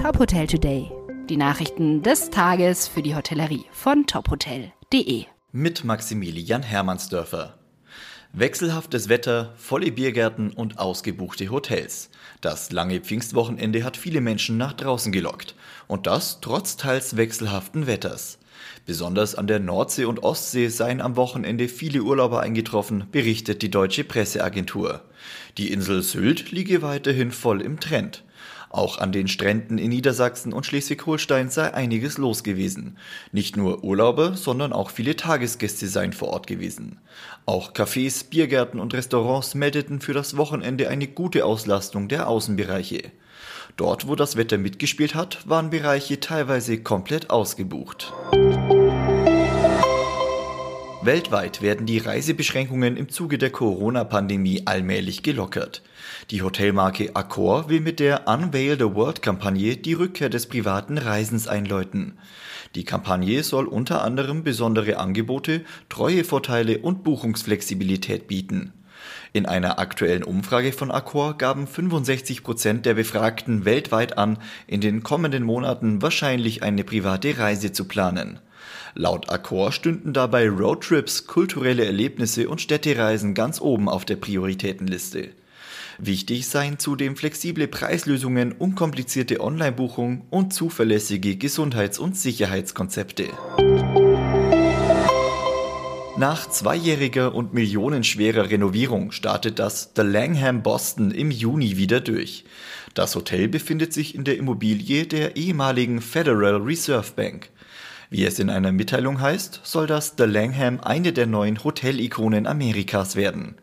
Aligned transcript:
Top 0.00 0.18
Hotel 0.18 0.46
Today. 0.46 0.90
Die 1.28 1.36
Nachrichten 1.36 2.02
des 2.02 2.30
Tages 2.30 2.88
für 2.88 3.02
die 3.02 3.14
Hotellerie 3.14 3.66
von 3.70 4.06
tophotel.de. 4.06 5.26
Mit 5.52 5.84
Maximilian 5.84 6.62
Hermannsdörfer. 6.62 7.58
Wechselhaftes 8.32 9.10
Wetter, 9.10 9.52
volle 9.58 9.92
Biergärten 9.92 10.52
und 10.52 10.78
ausgebuchte 10.78 11.50
Hotels. 11.50 12.08
Das 12.40 12.72
lange 12.72 13.00
Pfingstwochenende 13.00 13.84
hat 13.84 13.98
viele 13.98 14.22
Menschen 14.22 14.56
nach 14.56 14.72
draußen 14.72 15.12
gelockt. 15.12 15.54
Und 15.86 16.06
das 16.06 16.40
trotz 16.40 16.78
teils 16.78 17.18
wechselhaften 17.18 17.86
Wetters. 17.86 18.38
Besonders 18.86 19.34
an 19.34 19.48
der 19.48 19.60
Nordsee 19.60 20.06
und 20.06 20.22
Ostsee 20.22 20.68
seien 20.68 21.02
am 21.02 21.16
Wochenende 21.16 21.68
viele 21.68 22.02
Urlauber 22.02 22.40
eingetroffen, 22.40 23.04
berichtet 23.12 23.60
die 23.60 23.70
deutsche 23.70 24.04
Presseagentur. 24.04 25.02
Die 25.58 25.70
Insel 25.70 26.02
Sylt 26.02 26.52
liege 26.52 26.80
weiterhin 26.80 27.32
voll 27.32 27.60
im 27.60 27.80
Trend. 27.80 28.24
Auch 28.70 28.98
an 28.98 29.10
den 29.10 29.26
Stränden 29.26 29.78
in 29.78 29.90
Niedersachsen 29.90 30.52
und 30.52 30.64
Schleswig-Holstein 30.64 31.50
sei 31.50 31.74
einiges 31.74 32.18
los 32.18 32.44
gewesen. 32.44 32.96
Nicht 33.32 33.56
nur 33.56 33.82
Urlauber, 33.82 34.36
sondern 34.36 34.72
auch 34.72 34.90
viele 34.90 35.16
Tagesgäste 35.16 35.88
seien 35.88 36.12
vor 36.12 36.28
Ort 36.28 36.46
gewesen. 36.46 36.98
Auch 37.46 37.72
Cafés, 37.72 38.30
Biergärten 38.30 38.78
und 38.78 38.94
Restaurants 38.94 39.56
meldeten 39.56 40.00
für 40.00 40.12
das 40.12 40.36
Wochenende 40.36 40.88
eine 40.88 41.08
gute 41.08 41.44
Auslastung 41.44 42.06
der 42.06 42.28
Außenbereiche. 42.28 43.10
Dort, 43.76 44.06
wo 44.06 44.14
das 44.14 44.36
Wetter 44.36 44.56
mitgespielt 44.56 45.16
hat, 45.16 45.48
waren 45.48 45.70
Bereiche 45.70 46.20
teilweise 46.20 46.80
komplett 46.80 47.28
ausgebucht. 47.28 48.12
Weltweit 51.02 51.62
werden 51.62 51.86
die 51.86 51.96
Reisebeschränkungen 51.96 52.98
im 52.98 53.08
Zuge 53.08 53.38
der 53.38 53.48
Corona-Pandemie 53.48 54.64
allmählich 54.66 55.22
gelockert. 55.22 55.80
Die 56.30 56.42
Hotelmarke 56.42 57.16
Accor 57.16 57.70
will 57.70 57.80
mit 57.80 58.00
der 58.00 58.28
Unveil 58.28 58.76
the 58.76 58.94
World-Kampagne 58.94 59.78
die 59.78 59.94
Rückkehr 59.94 60.28
des 60.28 60.46
privaten 60.46 60.98
Reisens 60.98 61.48
einläuten. 61.48 62.18
Die 62.74 62.84
Kampagne 62.84 63.42
soll 63.44 63.64
unter 63.64 64.04
anderem 64.04 64.44
besondere 64.44 64.98
Angebote, 64.98 65.64
Treuevorteile 65.88 66.80
und 66.80 67.02
Buchungsflexibilität 67.02 68.28
bieten. 68.28 68.74
In 69.32 69.46
einer 69.46 69.78
aktuellen 69.78 70.22
Umfrage 70.22 70.72
von 70.72 70.90
Accor 70.90 71.38
gaben 71.38 71.66
65 71.66 72.42
Prozent 72.42 72.84
der 72.84 72.92
Befragten 72.92 73.64
weltweit 73.64 74.18
an, 74.18 74.36
in 74.66 74.82
den 74.82 75.02
kommenden 75.02 75.44
Monaten 75.44 76.02
wahrscheinlich 76.02 76.62
eine 76.62 76.84
private 76.84 77.38
Reise 77.38 77.72
zu 77.72 77.86
planen. 77.86 78.38
Laut 78.94 79.30
Accor 79.30 79.72
stünden 79.72 80.12
dabei 80.12 80.48
Roadtrips, 80.48 81.26
kulturelle 81.26 81.84
Erlebnisse 81.84 82.48
und 82.48 82.60
Städtereisen 82.60 83.34
ganz 83.34 83.60
oben 83.60 83.88
auf 83.88 84.04
der 84.04 84.16
Prioritätenliste. 84.16 85.30
Wichtig 85.98 86.48
seien 86.48 86.78
zudem 86.78 87.14
flexible 87.14 87.68
Preislösungen, 87.68 88.52
unkomplizierte 88.52 89.40
Online-Buchung 89.40 90.26
und 90.30 90.54
zuverlässige 90.54 91.36
Gesundheits- 91.36 91.98
und 91.98 92.16
Sicherheitskonzepte. 92.16 93.28
Nach 96.16 96.50
zweijähriger 96.50 97.34
und 97.34 97.54
millionenschwerer 97.54 98.50
Renovierung 98.50 99.12
startet 99.12 99.58
das 99.58 99.92
The 99.96 100.02
Langham 100.02 100.62
Boston 100.62 101.12
im 101.12 101.30
Juni 101.30 101.76
wieder 101.76 102.00
durch. 102.00 102.44
Das 102.94 103.14
Hotel 103.14 103.48
befindet 103.48 103.92
sich 103.92 104.14
in 104.14 104.24
der 104.24 104.36
Immobilie 104.36 105.06
der 105.06 105.36
ehemaligen 105.36 106.00
Federal 106.00 106.56
Reserve 106.56 107.12
Bank. 107.14 107.48
Wie 108.10 108.24
es 108.24 108.40
in 108.40 108.50
einer 108.50 108.72
Mitteilung 108.72 109.20
heißt, 109.20 109.60
soll 109.62 109.86
das 109.86 110.14
The 110.18 110.24
Langham 110.24 110.80
eine 110.80 111.12
der 111.12 111.26
neuen 111.26 111.62
Hotelikonen 111.62 112.48
Amerikas 112.48 113.14
werden. 113.14 113.54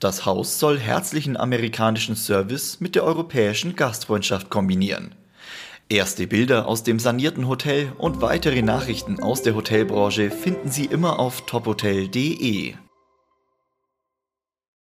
Das 0.00 0.24
Haus 0.24 0.58
soll 0.58 0.78
herzlichen 0.78 1.36
amerikanischen 1.36 2.16
Service 2.16 2.80
mit 2.80 2.94
der 2.94 3.04
europäischen 3.04 3.76
Gastfreundschaft 3.76 4.48
kombinieren. 4.48 5.14
Erste 5.90 6.26
Bilder 6.26 6.66
aus 6.66 6.84
dem 6.84 6.98
sanierten 6.98 7.48
Hotel 7.48 7.92
und 7.98 8.22
weitere 8.22 8.62
Nachrichten 8.62 9.22
aus 9.22 9.42
der 9.42 9.54
Hotelbranche 9.54 10.30
finden 10.30 10.70
Sie 10.70 10.86
immer 10.86 11.18
auf 11.18 11.44
tophotel.de. 11.44 12.74